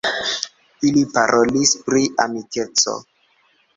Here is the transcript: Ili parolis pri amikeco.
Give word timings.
Ili 0.91 1.03
parolis 1.17 1.75
pri 1.91 2.03
amikeco. 2.25 2.97